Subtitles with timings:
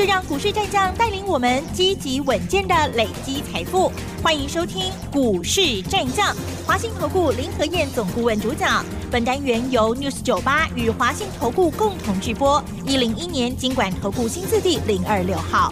[0.00, 3.92] 就让股市战将带领我们积极稳健的累积财富。
[4.24, 6.34] 欢迎收听股市战将，
[6.66, 8.82] 华信投顾林和燕总顾问主讲。
[9.12, 12.64] 本单元由 News 九八与华信投顾共同直播。
[12.86, 15.70] 一零一年经管投顾新字第零二六号。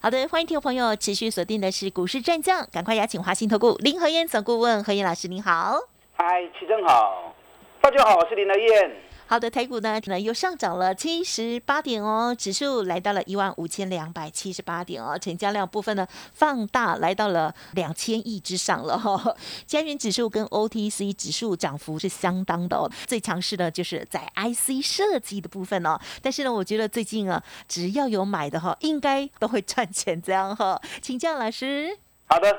[0.00, 5.74] 好的，欢迎听众朋友持续锁定的是股市战将，赶快邀请华信投顾林和燕总顾问何燕老师，您好。
[6.14, 7.34] 嗨，齐正好，
[7.80, 9.07] 大家好，我是林和燕。
[9.28, 19.36] 好的，台股呢，呢又上涨了七十八点哦，指数来到了一万五千两百七十八点哦，成交量部分呢放大来到了两千亿之上了哈。
[19.66, 25.98] 加元指数跟 OTC 指数涨幅是相当的哦，最强势的就是在 IC 设计的部分哦。
[26.22, 30.80] 但是呢，我觉得最近啊，只要有买的哈，应该都会赚钱这样哈。
[31.02, 31.98] 请教老师。
[32.24, 32.58] 好的，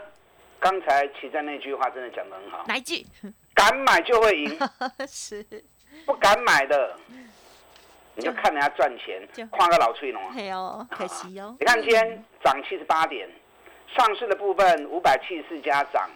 [0.59, 2.63] 刚才齐在那句话真的讲得很好。
[2.67, 3.03] 哪一句？
[3.55, 4.59] 敢买就会赢。
[5.09, 5.44] 是。
[6.05, 6.97] 不敢买的，
[8.15, 10.21] 你就看人家赚钱，夸个老吹龙。
[10.31, 11.55] 哎哦，可惜哦。
[11.59, 13.29] 你看今天涨七十八点，
[13.95, 16.09] 上市的部分五百七十四家涨，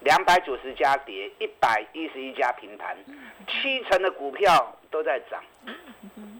[0.00, 2.96] 两百九十家跌，一百一十一家平盘，
[3.46, 5.42] 七成的股票都在涨。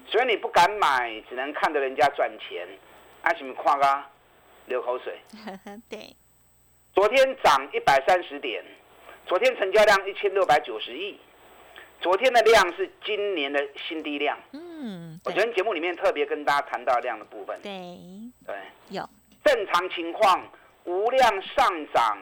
[0.06, 2.66] 所以你不敢买，只能看着人家赚钱，
[3.22, 4.04] 阿什么夸个
[4.66, 5.20] 流口水。
[5.88, 6.14] 对。
[6.94, 8.64] 昨天涨一百三十点，
[9.26, 11.20] 昨天成交量一千六百九十亿。
[12.00, 14.38] 昨天的量是今年的新低量。
[14.52, 17.60] 嗯，我昨天节目里面特别跟大家谈到量的部分。
[17.62, 17.98] 对，
[18.46, 18.54] 对，
[18.90, 19.08] 有。
[19.44, 20.48] 正常情况
[20.84, 22.18] 无量上涨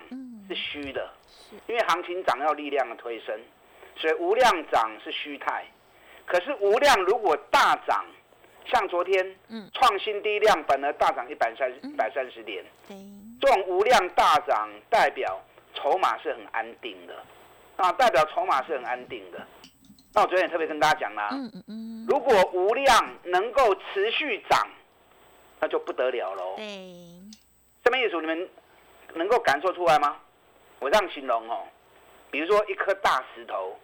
[0.49, 1.11] 是虚的，
[1.67, 3.39] 因为行情涨要力量的推升，
[3.97, 5.65] 所以无量涨是虚态。
[6.27, 8.05] 可是无量如果大涨，
[8.67, 12.97] 像昨天，嗯，创新低量本而大涨一百三一百三十点，对，
[13.41, 15.39] 这种无量大涨代表
[15.75, 17.15] 筹码是很安定的，
[17.77, 19.47] 啊，代表筹码是很安定的。
[20.15, 24.65] 那我昨天也特别跟大家讲啦，嗯嗯嗯，如果无量能够持续涨，
[25.59, 26.55] 那就不得了喽。
[26.57, 26.65] 对，
[27.83, 28.21] 这么意思？
[28.21, 28.49] 你们
[29.15, 30.17] 能够感受出来吗？
[30.79, 31.67] 我这样形容哦，
[32.31, 33.77] 比如说一颗大石头，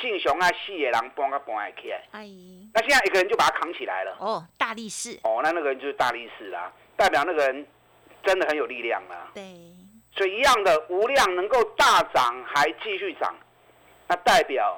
[0.00, 4.16] 敬雄啊、细野狼搬个搬起来，阿姨，那现在一个人就把它扛起来了。
[4.18, 5.16] 哦，大力士。
[5.22, 7.64] 哦，那那个人就是大力士啦，代表那个人
[8.24, 9.30] 真的很有力量啦。
[9.32, 9.42] 对，
[10.10, 13.32] 所以一样的无量能够大涨还继续涨，
[14.08, 14.76] 那代表。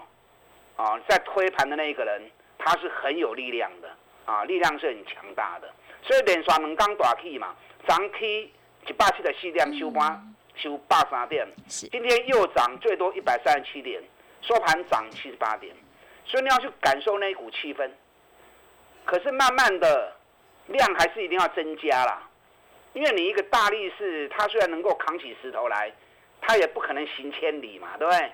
[0.80, 2.22] 啊，在推盘的那一个人，
[2.58, 3.90] 他是很有力量的
[4.24, 5.70] 啊，力量是很强大的。
[6.02, 7.54] 所以连刷两刚大起嘛，
[7.86, 8.50] 涨起
[8.86, 11.46] 一百七十四点，收盘收八三点。
[11.68, 14.02] 今天又涨最多一百三十七点，
[14.40, 15.76] 收盘涨七十八点。
[16.24, 17.90] 所以你要去感受那一股气氛。
[19.04, 20.16] 可是慢慢的
[20.68, 22.22] 量还是一定要增加啦，
[22.94, 25.92] 因为你一个大力士，他虽然能够扛起石头来，
[26.40, 28.32] 他也不可能行千里嘛，对不对？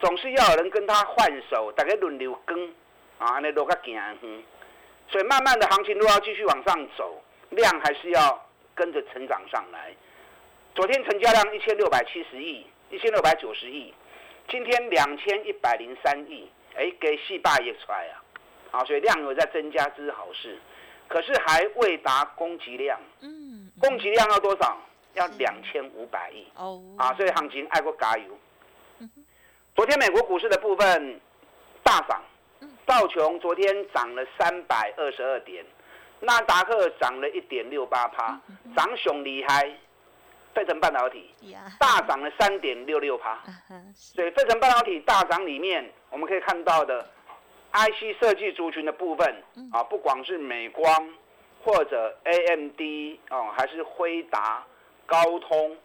[0.00, 2.72] 总是要有人跟他换手，大家轮流跟，
[3.18, 4.42] 啊，那落个行哼。
[5.10, 9.94] 所以慢慢的行情都要继续往上走，量还是要跟着成长上来。
[10.74, 13.92] 昨天成交量一千六百七十亿，一千六百九十亿，
[14.48, 18.22] 今天两千一百零三亿，哎，给戏霸也出来啊，
[18.70, 20.58] 啊，所以量有在增加，这是好事。
[21.08, 24.78] 可是还未达供给量，嗯，供给量要多少？
[25.14, 28.38] 要两千五百亿哦，啊，所以行情爱国加油。
[29.78, 31.20] 昨天美国股市的部分
[31.84, 32.20] 大涨，
[32.84, 35.64] 道琼昨天涨了三百二十二点，
[36.18, 38.40] 纳达克涨了一点六八趴，
[38.76, 39.72] 涨熊厉害，
[40.52, 41.32] 费城半导体
[41.78, 43.38] 大涨了三点六六趴，
[43.94, 47.08] 所以费城半导体大涨里面，我们可以看到的
[47.72, 51.08] IC 设计族群的部分啊，不管是美光
[51.62, 52.80] 或者 AMD
[53.30, 54.66] 哦，还是辉达、
[55.06, 55.76] 高通、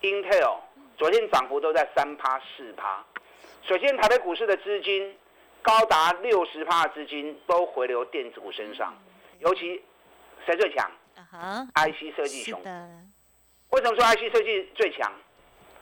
[0.00, 0.58] Intel。
[1.00, 3.02] 昨天涨幅都在三趴四趴，
[3.62, 5.16] 首先台北股市的资金
[5.62, 8.94] 高达六十趴的资金都回流电子股身上，
[9.38, 9.82] 尤其
[10.44, 10.90] 谁最强
[11.74, 12.60] ？IC 设计熊。
[13.70, 15.10] 为什么说 IC 设计最强？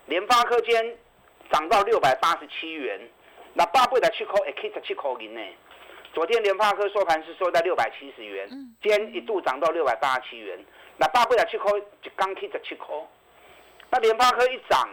[0.07, 0.97] 联发科间
[1.51, 3.01] 涨到六百八十七元，
[3.55, 5.41] 那八倍的七口也可以七口银呢。
[6.15, 8.49] 昨天联发科收盘是收在六百七十元，
[8.81, 10.65] 今天一度涨到六百八十七元，
[10.97, 13.09] 那八倍的七口就刚 K 的七扣。
[13.91, 14.89] 那联发科一涨。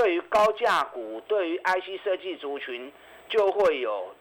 [0.00, 2.90] 对于高价股，对于 IC 设计族群，
[3.28, 4.14] 就会有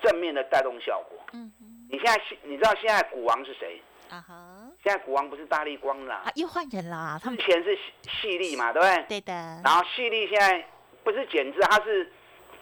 [0.00, 1.18] 正面的带动效果。
[1.32, 1.50] 嗯
[1.90, 3.82] 你现在你知道现在股王是谁？
[4.08, 4.70] 啊哈。
[4.84, 7.18] 现在股王不是大力光啦，又换人啦。
[7.20, 7.76] 之前是
[8.08, 9.04] 细力嘛，对不对？
[9.08, 9.32] 对的。
[9.64, 10.64] 然后细力现在
[11.02, 12.08] 不是减资，它是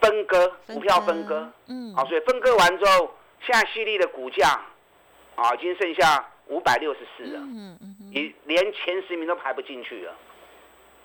[0.00, 1.52] 分割股票分割。
[1.66, 1.94] 嗯。
[1.94, 4.58] 好，所以分割完之后，现在细力的股价
[5.36, 10.16] 啊，已经剩下五百六十四了，嗯嗯嗯，你连前十名都排不进去了。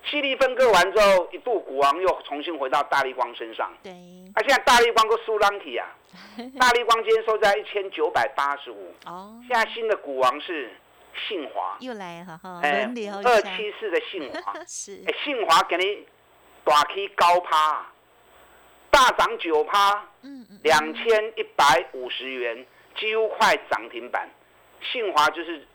[0.05, 3.71] 犀利分割完之后，一度股王又重新回到大力光身上。
[3.81, 3.91] 对，
[4.35, 5.87] 啊，现在大力光跟苏浪体啊，
[6.59, 8.93] 大力光今天收在一千九百八十五。
[9.05, 10.71] 哦，现在新的股王是
[11.27, 15.03] 信华，又来了哈，哎轮流一二，七四的信华， 是。
[15.07, 16.05] 哎，信华给你
[16.63, 17.85] 大 K 高趴，
[18.91, 22.65] 大涨九趴，嗯嗯，两千一百五十元，
[22.97, 24.29] 几乎快涨停板。
[24.91, 25.65] 信华就是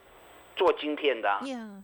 [0.54, 1.40] 做晶片的、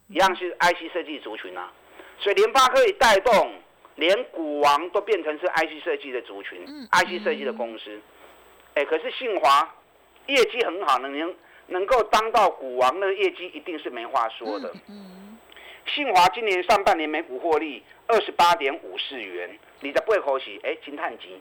[0.09, 1.73] 一样是 IC 设计族群啊，
[2.19, 3.53] 所以联发科以带动，
[3.97, 8.01] 连股王都变成是 IC 设计的族群、嗯 i c 设计的公司。
[8.75, 9.75] 哎，可是信华
[10.27, 11.35] 业绩很好，能
[11.67, 14.73] 能够当到股王，那个业绩一定是没话说的。
[14.89, 15.39] 嗯，
[15.87, 21.41] 信华今年上半年每股获利二十八点五四元，你的背口喜哎金叹级，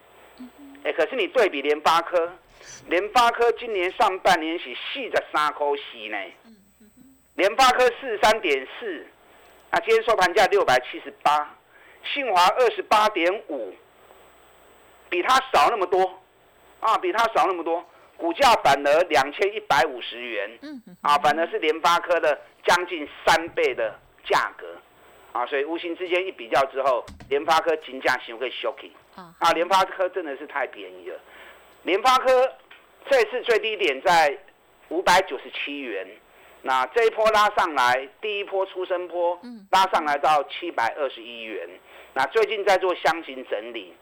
[0.83, 2.31] 哎，可是你对比联发科，
[2.87, 6.17] 联发科今年上半年是四十三块四呢，
[7.35, 9.07] 联发科四十三点四，
[9.73, 11.51] 那今天收盘价六百七十八，
[12.13, 13.73] 信华二十八点五，
[15.09, 16.21] 比它少那么多，
[16.79, 17.83] 啊，比它少那么多，
[18.15, 20.59] 股价反而两千一百五十元，
[21.01, 24.77] 啊，反而是联发科的将近三倍的价格，
[25.31, 31.19] 啊，所以无形之间一比较之后，联发科金价行会 shocking 啊，啊，联发科真的是太便宜了。
[31.81, 32.53] 联发科
[33.09, 34.37] 这次最低点在
[34.89, 36.07] 五百九十七元，
[36.65, 39.67] 那这一波拉上来，第一波出生波嗯。
[39.69, 41.67] 拉上来到七百二十一元，
[42.13, 43.93] 那最近在做箱型整理，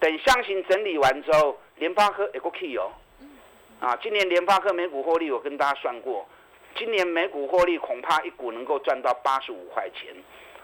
[0.00, 2.90] 等箱型整理完之后，联发科也过 key 哦，
[3.80, 6.26] 啊，今年联发科每股获利我跟大家算过，
[6.76, 10.12] 今年每股获利恐怕一股能够赚到八十五块钱，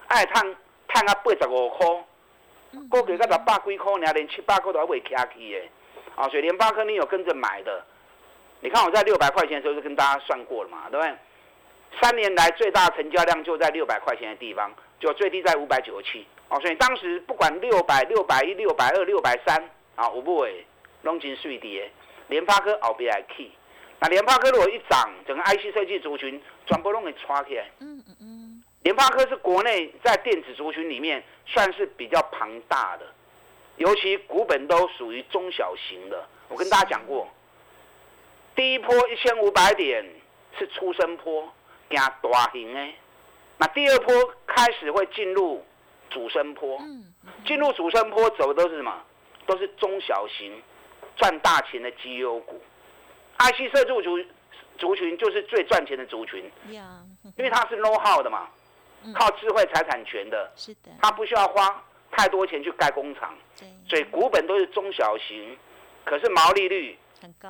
[0.08, 0.56] 爱探
[0.88, 1.86] 探啊八十五块，
[2.88, 5.62] 估计到六百几块，你连七八块都还未起去的，
[6.16, 7.84] 啊，所以联发科你有跟着买的，
[8.60, 11.14] 你看我在六百块钱的时候就跟大家算过了嘛，对不对？
[12.00, 20.64] 三年来最大成交量就在六百块钱的地方，就最低在五百九十七，哦，所以当时不管六百、六百一、六百二、六百三，啊，有不会
[21.02, 21.90] 拢真水跌，
[22.28, 23.50] 联发科后边来起。
[23.98, 27.64] 那联发科如果一涨，整个 IC 设计族群全部都给刷起来。
[27.80, 33.06] 嗯嗯嗯，联发科是国内在电子族群里面算是比较庞大的，
[33.76, 36.26] 尤其股本都属于中小型的。
[36.48, 37.26] 我跟大家讲过，
[38.54, 40.04] 第一波一千五百点
[40.58, 41.50] 是出生坡，
[41.90, 42.88] 行大型的。
[43.58, 44.14] 那第二波
[44.46, 45.64] 开始会进入
[46.10, 47.12] 主升坡，嗯
[47.44, 48.92] 进入主升坡走的都是什么？
[49.46, 50.60] 都是中小型
[51.16, 52.60] 赚大钱的绩优股。
[53.38, 54.18] IC 设计族
[54.78, 56.50] 族群就是最赚钱的族群，
[57.36, 58.48] 因为它是 know how 的嘛，
[59.04, 59.12] 嗯。
[59.14, 65.56] 靠智慧财产权的，是的，它不需要花太多钱去盖工厂，对，所以股本都是中小型，
[66.04, 66.98] 可是毛利率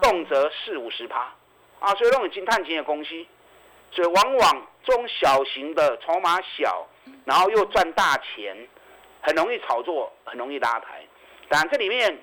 [0.01, 1.35] 动辄四五十趴。
[1.79, 3.27] 啊，所以那种金碳金的公司，
[3.91, 6.87] 所以往往中小型的筹码小，
[7.25, 8.57] 然后又赚大钱，
[9.23, 11.05] 很容易炒作，很容易拉抬。
[11.49, 12.19] 当然这里面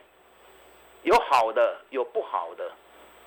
[1.04, 2.72] 有好的，有不好的，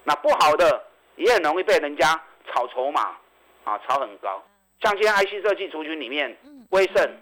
[0.04, 0.84] 那不好的
[1.16, 3.16] 也很容易被人家炒筹码
[3.64, 4.42] 啊，炒很高。
[4.80, 7.20] 像今天 IC 设计族群里面，嗯威盛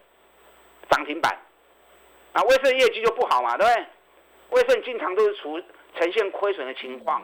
[0.90, 1.38] 涨停板，
[2.32, 3.86] 啊，威盛业绩就不好嘛，对不对？
[4.50, 5.60] 威盛经常都是出
[5.98, 7.22] 呈现亏损的情况。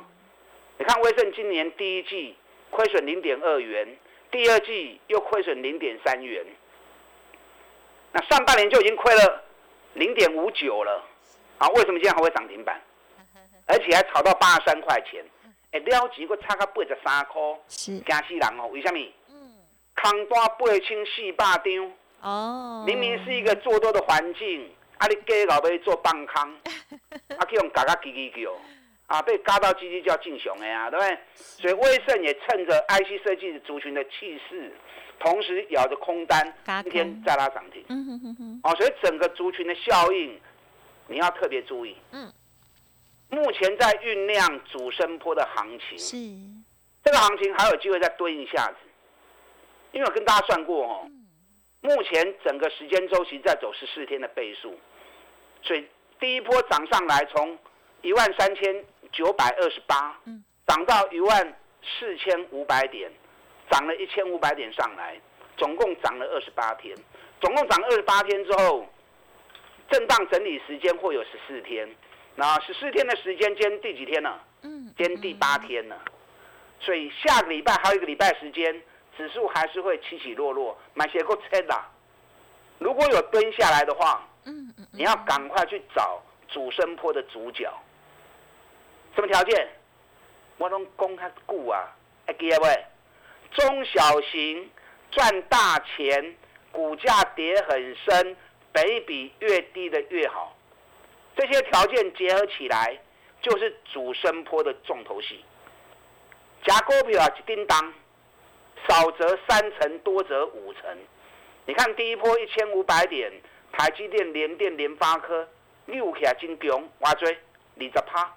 [0.78, 2.36] 你看威盛今年第一季
[2.80, 3.86] 亏损零点二元，
[4.30, 6.42] 第二季又亏损零点三元，
[8.10, 9.44] 那上半年就已经亏了
[9.92, 11.04] 零点五九了，
[11.58, 12.80] 啊，为什么今天还会涨停板？
[13.66, 15.22] 而且还炒到八十三块钱，
[15.72, 18.66] 哎，了钱个差个八十三块，是，惊死人哦！
[18.72, 18.98] 为什么？
[19.28, 19.58] 嗯，
[20.00, 21.92] 空单八千四百张。
[22.22, 26.50] 哦，明明是一个做多的环境，啊，你假老要做放空，
[27.36, 28.50] 啊，去用嘎嘎叽叽叫，
[29.10, 31.18] 啊，被嘎到叽叽叫进熊的呀，对不对？
[31.34, 34.72] 所以威盛也趁着 IC 设计族群的气势，
[35.18, 37.84] 同时咬着空单嘎，今天再拉涨停。
[37.88, 40.40] 嗯哼哼哼，哦，所以整个族群的效应，
[41.08, 41.96] 你要特别注意。
[42.12, 42.32] 嗯，
[43.30, 46.16] 目前在酝酿主升坡的行情，是，
[47.02, 48.76] 这个行情还有机会再蹲一下子，
[49.90, 51.10] 因为我跟大家算过哦，
[51.80, 54.78] 目前整个时间周期在走十四天的倍数，
[55.64, 55.84] 所以
[56.20, 57.58] 第一波涨上来从
[58.02, 63.10] 一万三千九百二十八嗯，涨到一万四千五百点，
[63.70, 65.20] 涨了一千五百点上来，
[65.56, 66.96] 总共涨了二十八天，
[67.40, 68.86] 总共涨二十八天之后，
[69.90, 71.88] 震荡整理时间会有十四天，
[72.36, 74.38] 那十四天的时间，今天第几天呢？
[74.62, 75.98] 嗯，今天第八天了，
[76.80, 78.82] 所以下个礼拜还有一个礼拜时间，
[79.16, 81.88] 指数还是会起起落落，买些够撑啦。
[82.78, 87.70] 如果有蹲下来的话，嗯嗯，你要赶快去找主升坡的主角。
[89.20, 89.68] 什么条件？
[90.56, 91.94] 我拢讲较久啊，
[92.26, 92.86] 会记得未？
[93.50, 94.70] 中小型
[95.10, 96.34] 赚大钱，
[96.72, 98.34] 股价跌很深，
[98.72, 100.56] 北比越低的越好。
[101.36, 102.98] 这些条件结合起来，
[103.42, 105.44] 就是主升坡的重头戏。
[106.64, 107.92] 夹股票啊，一叮当，
[108.88, 110.82] 少则三成，多则五成。
[111.66, 113.30] 你看第一波一千五百点，
[113.70, 115.46] 台积电、联电、联发科，
[115.84, 117.38] 六起来真强，挖追
[117.78, 118.34] 二十趴。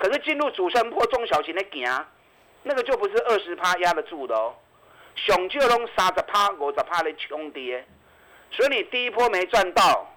[0.00, 2.06] 可是进入主升坡中小型的行，
[2.62, 4.54] 那个就不是二十趴压得住的哦。
[5.14, 7.86] 上就拢三十趴、五十趴的冲跌，
[8.50, 10.10] 所以你第一波没赚到，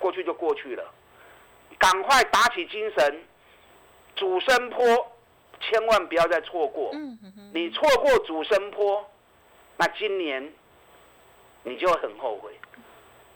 [0.00, 0.84] 过去就过去了。
[1.78, 3.24] 赶快打起精神，
[4.16, 4.84] 主升坡
[5.60, 6.90] 千万不要再错过。
[7.54, 9.08] 你错过主升坡，
[9.76, 10.52] 那今年
[11.62, 12.50] 你就很后悔，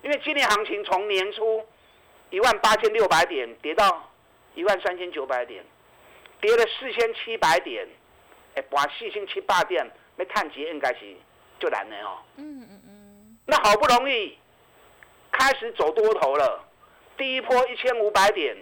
[0.02, 1.64] 因为今年行情从年初
[2.30, 4.10] 一万八千六百点跌到
[4.56, 5.64] 一万三千九百点。
[6.44, 7.88] 跌了四千七百点，
[8.54, 11.16] 哎，把四千七八点没探及，应该是
[11.58, 12.18] 就难了哦。
[12.36, 13.38] 嗯嗯嗯。
[13.46, 14.36] 那好不容易
[15.32, 16.62] 开始走多头了，
[17.16, 18.54] 第一波一千五百点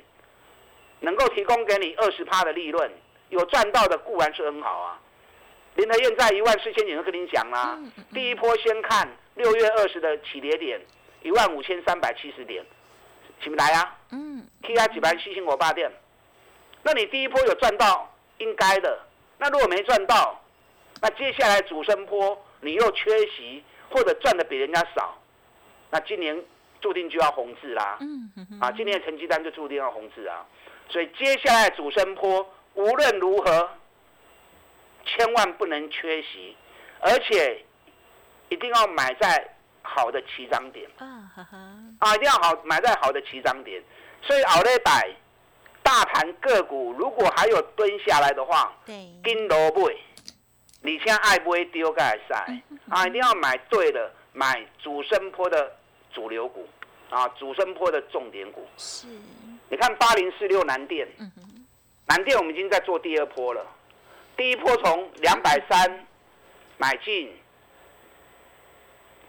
[1.00, 2.88] 能够提供给你二十趴的利润，
[3.30, 5.00] 有赚到的固然是很好啊。
[5.74, 7.76] 林和燕在一万四千点就跟你讲啦，
[8.14, 10.80] 第一波先看六月二十的起跌点
[11.22, 12.64] 一万五千三百七十点，
[13.42, 13.98] 起不来啊？
[14.12, 14.46] 嗯。
[14.62, 15.90] T I 几百七千五八点。
[16.82, 18.98] 那你第一波有赚到，应该的。
[19.38, 20.40] 那如果没赚到，
[21.00, 25.16] 那接下来主升波你又缺席，或者赚的比人家少，
[25.90, 26.44] 那今年
[26.80, 27.98] 注定就要红字啦。
[28.00, 30.46] 嗯啊，今年的成绩单就注定要红字啊。
[30.88, 33.70] 所以接下来主升波无论如何，
[35.04, 36.56] 千万不能缺席，
[37.00, 37.64] 而且
[38.48, 40.88] 一定要买在好的起涨点。
[40.98, 43.82] 啊一定要好买在好的起涨点。
[44.22, 45.10] 所以熬了百。
[45.92, 48.74] 大盘个股如果还有蹲下来的话，
[49.22, 49.92] 跟萝卜，
[50.80, 52.46] 你现在爱不会丢盖赛
[52.88, 53.06] 啊？
[53.06, 55.70] 一定要买对了，买主升坡的
[56.10, 56.66] 主流股
[57.10, 58.66] 啊，主升坡的重点股。
[58.78, 59.06] 是，
[59.68, 61.06] 你看八零四六南电，
[62.06, 63.62] 南电我们已经在做第二波了，
[64.34, 66.06] 第一波从两百三
[66.78, 67.30] 买进，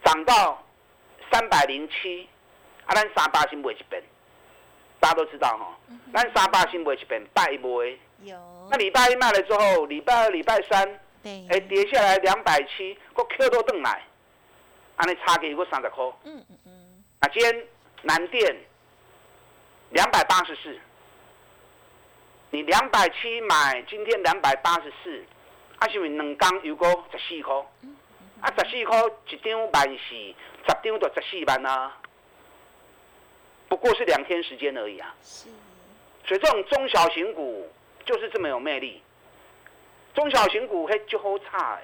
[0.02, 0.66] 涨到
[1.30, 2.30] 三百零七，
[2.86, 4.02] 啊，咱三八先买一边。
[5.04, 5.78] 大家都知道哈，
[6.14, 7.84] 那三八新会一边拜一波
[8.22, 8.38] 有。
[8.72, 10.88] 那礼拜一卖了之后，礼拜二、礼拜三，
[11.24, 14.02] 哎，跌下来两百七，个 Q 都登来，
[14.96, 16.06] 安尼差给个三十块。
[16.24, 17.04] 嗯嗯嗯。
[17.20, 17.68] 啊，今天
[18.04, 18.56] 南电
[19.90, 20.80] 两百八十四，
[22.52, 25.22] 你两百七买，今天两百八十四，
[25.80, 27.54] 啊，是不是两缸有个十四块？
[28.40, 30.36] 啊，十四块一张万四，十
[30.82, 31.98] 张就十四万啊。
[33.74, 35.50] 不过是两天时间而已啊，是，
[36.28, 37.68] 所以这种中小型股
[38.06, 39.02] 就是这么有魅力。
[40.14, 41.84] 中小型股嘿就好差哎，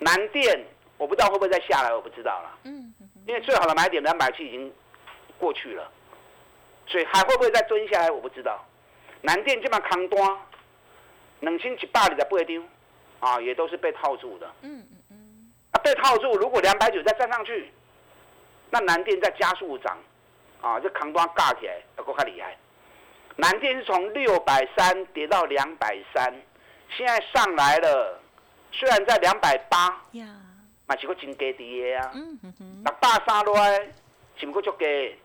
[0.00, 0.66] 南电
[0.98, 2.58] 我不知道会不会再下来，我不知道了。
[2.64, 2.92] 嗯，
[3.24, 4.74] 因为最好的买点两百七已经
[5.38, 5.88] 过去了，
[6.88, 8.66] 所以还会不会再蹲下来，我不知道。
[9.20, 10.38] 南电这么扛单，
[11.38, 12.68] 两千一百里的不一定
[13.20, 14.52] 啊，也都是被套住的。
[14.62, 17.70] 嗯嗯嗯，啊被套住，如果两百九再站上去，
[18.70, 19.96] 那南电再加速涨。
[20.60, 22.56] 啊，这扛端尬起来要够较厉害。
[23.36, 26.34] 南电是从六百三跌到两百三，
[26.94, 28.20] 现在上来了，
[28.70, 29.88] 虽然在两百八，
[30.86, 32.10] 嘛是个真低的啊。
[32.14, 32.82] 嗯嗯嗯。
[32.84, 33.90] 六百三落来，
[34.36, 35.16] 是不过足低。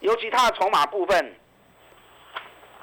[0.00, 1.34] 尤其它的筹码部分，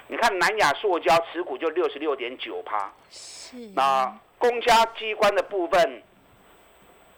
[0.08, 2.90] 你看南亚塑胶持股就六十六点九趴。
[3.10, 3.58] 是。
[3.76, 6.02] 那公家机关的部分，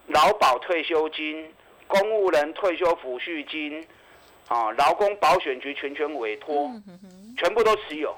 [0.08, 1.54] 劳保退休金、
[1.86, 3.88] 公务人退休抚恤金。
[4.48, 6.70] 啊，劳工保险局全权委托，
[7.38, 8.16] 全部都持有。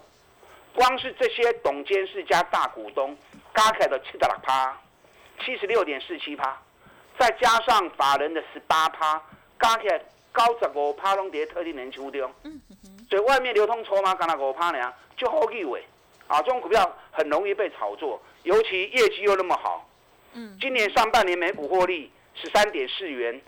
[0.74, 3.15] 光是这些董监事加大股东，
[3.53, 4.77] 加起来的七十六趴，
[5.39, 6.60] 七十六点四七趴，
[7.17, 9.22] 再加上法人的十八趴，
[9.62, 10.01] 加起来
[10.32, 12.34] 高十五趴拢跌特定年秋中。
[13.10, 15.82] 所以外面流通筹码干那五趴呢，就好以为
[16.27, 19.88] 啊，这种股票很容易被炒作，尤其业绩又那么好。
[20.34, 23.39] 嗯，今年上半年每股获利十三点四元。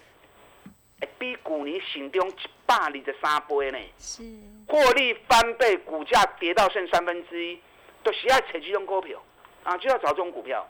[1.19, 2.33] 比去年心中一
[2.65, 4.23] 百二十三倍呢，是
[4.67, 7.59] 获利翻倍，股价跌到剩三分之一，
[8.03, 9.21] 都喜爱扯这种股票
[9.63, 10.67] 啊，就要找这种股票。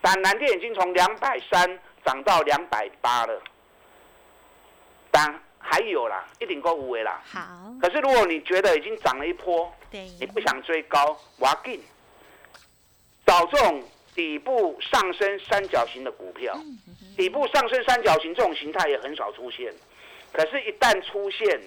[0.00, 3.42] 但南电已经从两百三涨到两百八了，
[5.10, 7.20] 但还有啦，一定够五位啦。
[7.26, 7.40] 好。
[7.80, 11.82] 可是如果你觉得已经涨了一波，对，你不想追高，我要进，
[13.26, 13.82] 找这种
[14.18, 16.52] 底部上升三角形的股票。
[17.16, 19.72] 底部上升三角形这种形态也很少出现，
[20.32, 21.60] 可是，一旦出现，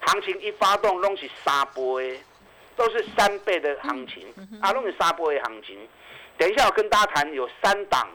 [0.00, 2.00] 行情一发动，拢是三波，
[2.76, 4.24] 都是三倍的行情，
[4.60, 5.76] 啊，弄是三倍的行情。
[6.38, 8.08] 等一下我跟大家谈，有三档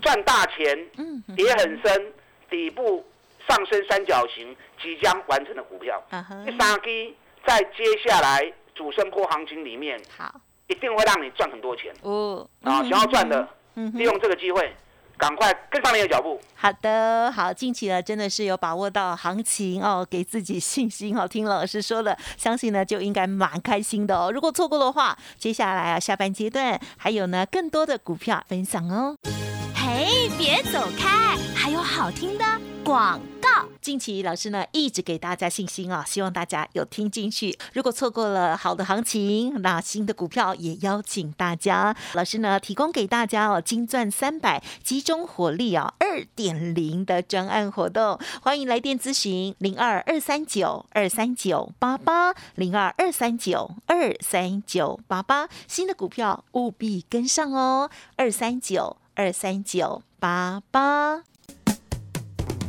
[0.00, 0.88] 赚大钱，
[1.36, 2.12] 跌很深，
[2.48, 3.06] 底部
[3.46, 6.02] 上升三角形即将完成的股票，
[6.46, 7.14] 第三基
[7.46, 11.92] 在接下来主升波行情里面，好，一定会让你赚很多钱。
[12.02, 14.74] 哦，啊，想要赚的，利用这个机会。
[15.18, 16.38] 赶快跟上你的脚步。
[16.54, 21.26] 好的，好，近期呢真的是有把握到行情哦，给自己信心哦。
[21.26, 24.30] 听老师说了，相信呢就应该蛮开心的哦。
[24.30, 29.16] 如果错过的话，接下来啊下半阶段还有呢更多的股票分享哦。
[29.74, 32.44] 嘿，别走开，还有好听的
[32.86, 33.66] 广告。
[33.80, 37.58] 近期老师呢一直给大家信心啊，希望大家有听进去。
[37.72, 41.96] 如果错过了好的行情，那新的股票也邀请大家。
[42.14, 55.48] 老师呢提供给大家哦，金钻三百集中火力啊二点零的专案活动，欢迎来电咨询零二二三九二三九八八零二二三九二三九八八。
[55.66, 61.24] 新的股票务必跟上哦，二三九二三九八八。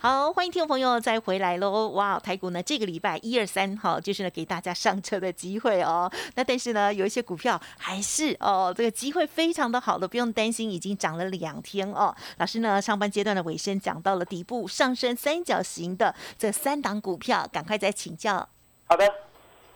[0.00, 1.88] 好，欢迎听众朋友再回来喽！
[1.88, 6.08] 哇，台股呢这个礼拜一二三哈，就是呢给大家上车的机会哦。
[6.36, 12.14] 那但是呢，有一些股票还是哦，这个机会非常的好的，不用担心，已经涨了两天哦。
[12.36, 18.48] 老师呢上半阶段的尾声讲到了底部上升三角形的这三档股票，赶快再请教。
[18.86, 19.04] 好的，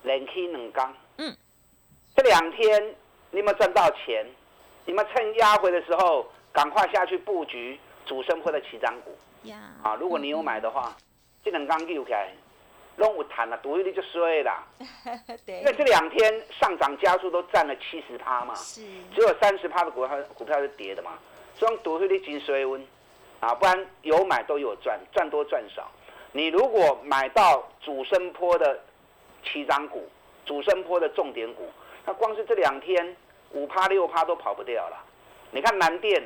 [0.04, 1.36] 连起两刚，嗯，
[2.14, 2.94] 这两天
[3.32, 4.24] 你有没有赚到钱？
[4.86, 7.76] 你们趁压回的时候，赶快下去布局
[8.06, 9.10] 主升或的起涨股。
[9.82, 10.96] 啊，如果你有买的话，
[11.44, 12.28] 这两刚起来，
[12.96, 14.62] 拢有谈了，赌一率就衰啦。
[15.44, 18.82] 对，因为这两天上涨加速都占了七十趴嘛，是，
[19.14, 21.18] 只有三十趴的股票股票是跌的嘛，
[21.56, 22.86] 所以赌一率真衰温。
[23.40, 25.90] 啊，不然有买都有赚，赚多赚少。
[26.30, 28.78] 你如果买到主升坡的
[29.42, 30.08] 七张股，
[30.46, 31.68] 主升坡的重点股，
[32.06, 33.16] 那光是这两天
[33.50, 34.96] 五趴六趴都跑不掉了。
[35.50, 36.22] 你看南电。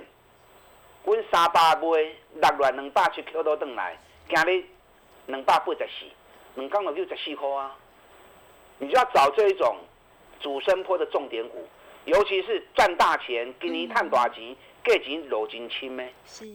[1.06, 3.96] 阮三百买，六月两百七扣到转来，
[4.28, 4.64] 今日
[5.26, 6.06] 两百八十四，
[6.56, 7.76] 两港就六十四块啊！
[8.78, 9.76] 你就要找这一种
[10.40, 11.64] 主升坡的重点股，
[12.06, 16.02] 尤其是赚大钱、给你探大钱、价钱落真轻的，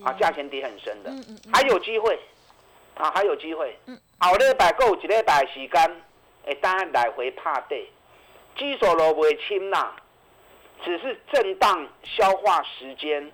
[0.04, 1.10] 啊，价钱跌很深的，
[1.54, 2.20] 还有机会
[2.96, 3.74] 啊，还有机会。
[4.20, 6.02] 后礼拜够一礼拜时间，
[6.44, 7.88] 会当来回拍底，
[8.58, 9.96] 基数落袂轻啦，
[10.84, 13.32] 只是震荡消化时间。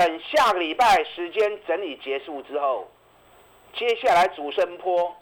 [0.00, 2.90] 等下个礼拜时间整理结束之后，
[3.74, 5.14] 接下来主升坡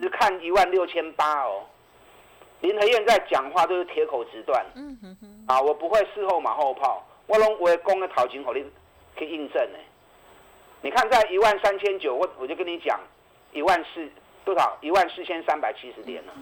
[0.00, 1.66] 只看一万六千八哦。
[2.62, 4.64] 林和燕在讲话都是铁口直断，
[5.46, 8.70] 啊，我不会事后马后炮，我拢会讲个头前，给你
[9.18, 9.78] 去印证呢。
[10.80, 12.98] 你看在一万三千九，我我就跟你讲
[13.52, 14.10] 一万四
[14.46, 14.78] 多少？
[14.80, 16.32] 一万四千三百七十点了，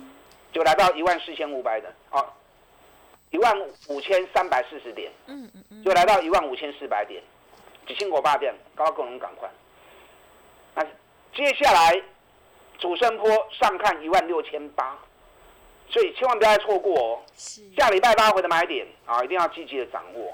[0.53, 2.25] 就来到一万四千五百的，哦，
[3.31, 7.21] 一万五千三百四十点，嗯嗯嗯就来到一万五千四百点。
[7.89, 9.51] 几千股八点，高高能赶快。
[10.75, 10.85] 那
[11.35, 12.01] 接下来
[12.79, 14.97] 主升坡上看一万六千八，
[15.89, 17.23] 所以千万不要再错过哦。
[17.35, 20.33] 下礼拜八回的买点啊，一定要积极的掌握。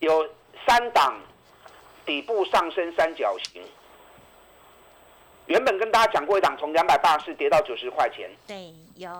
[0.00, 0.28] 有
[0.66, 1.18] 三档
[2.04, 3.62] 底部上升三角形，
[5.46, 8.30] 原本跟大家讲过一档，从两百八十跌到九十块钱。
[8.46, 9.10] 对，有。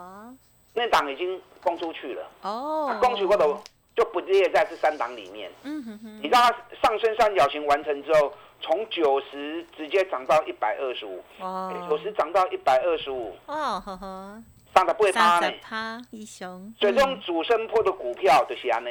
[0.74, 2.30] 那档已经攻出去了。
[2.42, 2.98] 哦。
[3.00, 3.58] 攻出过头。
[3.96, 5.50] 就不列在这三档里面。
[5.62, 6.50] 嗯哼哼，你知道它
[6.82, 11.22] 上升三角形完成之后，从九十直接涨到一百二十五。
[11.38, 11.86] 哦。
[11.88, 13.36] 九十涨到一百二十五。
[13.46, 14.42] 哦呵呵。
[14.74, 15.52] 上的不会趴呢。
[15.62, 16.74] 趴一雄。
[16.78, 18.90] 所以这种主升坡的股票就是安呢，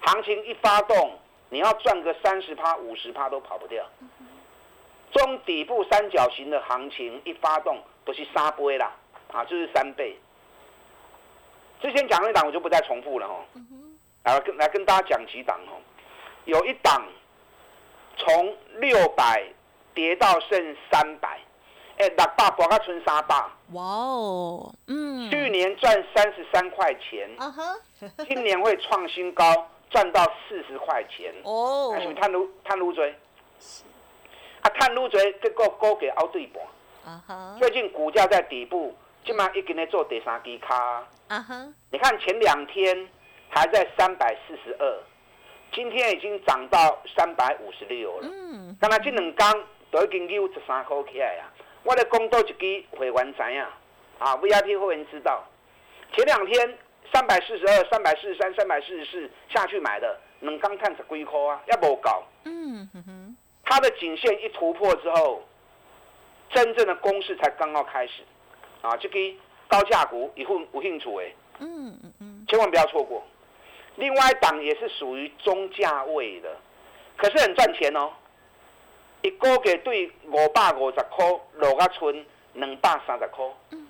[0.00, 1.18] 行情一发动，
[1.50, 3.84] 你要赚个三十趴、五十趴都跑不掉。
[5.10, 8.94] 中底部三角形的行情一发动，都是三倍啦，
[9.32, 10.16] 啊，就是三倍。
[11.80, 13.44] 之前讲那档我就不再重复了哦。
[14.24, 15.80] 来跟来跟大家讲几档哦，
[16.44, 17.06] 有一档
[18.16, 19.42] 从六百
[19.94, 21.40] 跌到剩三百，
[21.98, 23.34] 哎，六百博到存三百，
[23.72, 27.76] 哇哦，嗯，去年赚三十三块钱，啊哈，
[28.28, 29.44] 今年会创新高，
[29.90, 33.14] 赚到四十块钱，哦，是探路探路追，
[34.60, 36.62] 啊，探路追这个高给凹对半，
[37.04, 41.04] 啊哈，最近股价在底部今晚已经在做第三支卡。
[41.28, 43.08] 啊哈，你看前两天
[43.48, 45.02] 还在三百四十二，
[45.72, 48.28] 今天已经涨到三百五十六了。
[48.30, 51.50] 嗯，刚才这两天都已经有十三块起来啊！
[51.84, 53.62] 我咧讲多一支会员知影
[54.18, 55.42] 啊，VIP 会员知道，
[56.14, 56.78] 前两天
[57.12, 62.24] 三百四十二、三百四十三、三百四十四下去买的，两天探十几块啊，也无够。
[62.44, 65.42] 嗯哼哼，它的颈线一突破之后，
[66.50, 68.22] 真正的攻势才刚刚开始
[68.82, 68.96] 啊！
[68.98, 69.18] 这个
[69.68, 71.22] 高价股以后有兴趣的，
[71.60, 73.24] 嗯嗯嗯，千万不要错过。
[73.98, 76.56] 另外一档也是属于中价位的，
[77.16, 78.10] 可是很赚钱哦。
[79.22, 83.44] 一个月对五百五十块落啊剩两百三十块，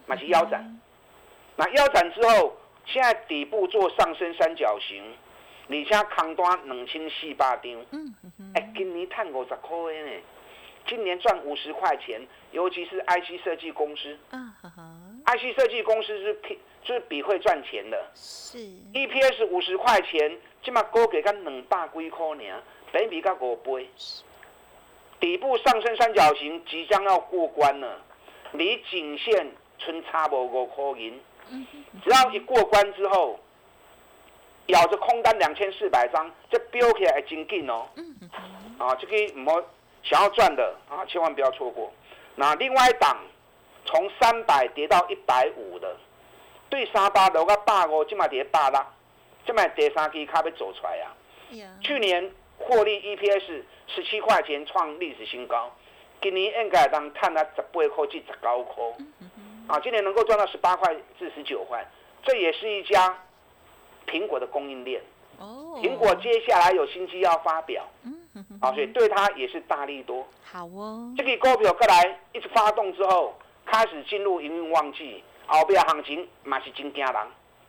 [0.07, 0.81] 嘛是腰斩。
[1.57, 5.05] 那腰斩之后，现在底部做上升三角形，
[5.69, 7.73] 而且空单两千四百张。
[8.55, 10.11] 哎，今年赚五十块呢，
[10.87, 14.83] 今年赚五十块钱，尤其是 IC 设计公司啊哈哈，
[15.37, 18.59] ，IC 设计公司是比就是比会赚钱的是
[18.95, 22.63] ，，EPS 五十块钱，起码高给咱两百几块呢，
[22.93, 23.89] 北比才五倍。
[25.21, 28.01] 底部上升三角形即将要过关了，
[28.53, 31.21] 离颈线存差无五块银，
[32.05, 33.39] 只要一过关之后，
[34.69, 37.87] 咬着空单两千四百张，这飙起来会真紧哦。
[38.79, 39.63] 啊，这个唔好
[40.05, 41.93] 想要赚的啊，千万不要错过。
[42.37, 43.19] 那另外一档
[43.89, 45.97] 从三百跌到一百五的，
[46.69, 48.79] 对三八楼个百五，即嘛跌百六，
[49.47, 51.17] 即嘛第三支卡要走出来啊。
[51.53, 55.75] 呀，去年获利 EPS 十七块钱创历史新高，
[56.21, 58.85] 今年应该当探到十八块至十九块，
[59.69, 61.83] 啊，今年能够赚到十八块至十九块，
[62.23, 63.19] 这也是一家
[64.07, 65.01] 苹果的供应链。
[65.39, 70.27] 哦，苹果接下来有新机要发表，嗯啊，所以对它也是大力多。
[70.45, 73.35] 好哦，这个股票过来一直发动之后，
[73.71, 77.15] 开始进入营运旺季，后边行情嘛是真惊人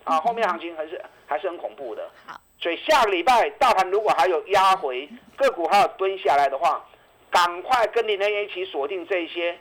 [0.06, 2.10] 啊，后面行情还是还是很恐怖的。
[2.26, 6.84] 好，所以下个礼拜大盘如果还有压回，个股还有蹲下来的话，
[7.30, 9.58] 赶快跟林人一起锁定这些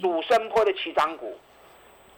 [0.00, 1.36] 主升坡的起涨股，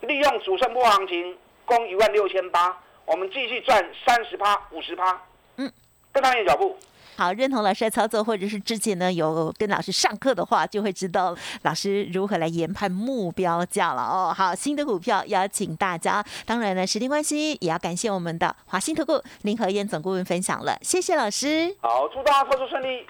[0.00, 5.22] 利用主升坡行情攻一万六千八，我们继续赚三十趴、五十趴。
[5.56, 5.72] 嗯，
[6.12, 6.76] 跟上你的脚步。
[7.20, 14.34] 好，认同老师的操作，或者是之前呢有跟老师上课的话，就会知道老师如何来研判目标价了哦。
[14.34, 21.76] 好，新的股票邀请大家，当然呢时间关系，也要感谢我们的华信投顾林和燕总顾问分享了，谢谢老师。
[21.82, 23.06] 好，祝大家操作顺利。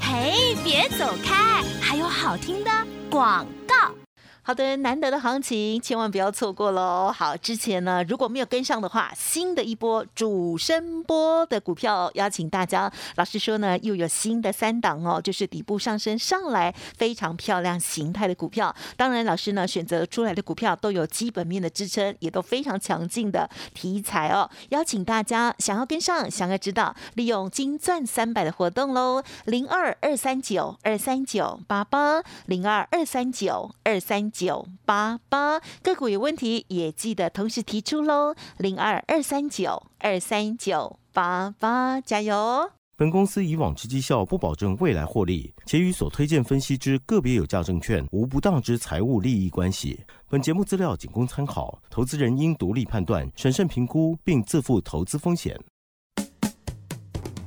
[0.00, 2.70] 嘿，别走开，还有好听的
[3.10, 4.01] 广告。
[4.44, 7.12] 好的，难得的行情，千万不要错过喽。
[7.16, 12.92] 好，之前呢如果没有跟上的话，新的一波主升波的股票，邀请大家。
[13.14, 18.74] 老师说呢，又有新的三档哦，就是底部上升上来非常漂亮形态的股票。
[18.96, 24.50] 当然，老师呢选择出来的股票都有基本面的支撑，也都非常强劲的题材哦。
[24.70, 42.70] 邀请大家想要跟上，想要知道，利用金钻三百的活动喽，零二二三九二三九八八零二二三九二三九八八，个股有问题也记得同时提出喽，零二二三九二三九八八，加油！
[42.96, 50.00] 本公司以往之绩效不保证未来获利，且与所推荐分析之个别有价证券无不当之财务利益关系。
[50.28, 55.58] 本节目资料仅供参考，投资人应独立判断、审慎评估，并自负投资风险。